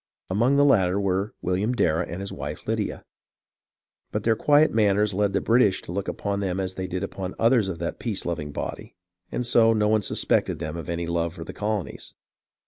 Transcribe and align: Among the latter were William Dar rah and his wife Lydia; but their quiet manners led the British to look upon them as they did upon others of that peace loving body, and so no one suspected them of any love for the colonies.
Among 0.31 0.55
the 0.55 0.65
latter 0.65 0.99
were 0.99 1.35
William 1.43 1.73
Dar 1.73 1.97
rah 1.97 2.05
and 2.07 2.21
his 2.21 2.33
wife 2.33 2.67
Lydia; 2.67 3.05
but 4.11 4.23
their 4.23 4.35
quiet 4.35 4.73
manners 4.73 5.13
led 5.13 5.33
the 5.33 5.41
British 5.41 5.83
to 5.83 5.91
look 5.91 6.07
upon 6.07 6.39
them 6.39 6.59
as 6.59 6.73
they 6.73 6.87
did 6.87 7.03
upon 7.03 7.35
others 7.37 7.67
of 7.67 7.77
that 7.77 7.99
peace 7.99 8.25
loving 8.25 8.51
body, 8.51 8.95
and 9.31 9.45
so 9.45 9.73
no 9.73 9.87
one 9.89 10.01
suspected 10.01 10.57
them 10.57 10.75
of 10.75 10.89
any 10.89 11.05
love 11.05 11.35
for 11.35 11.43
the 11.43 11.53
colonies. 11.53 12.15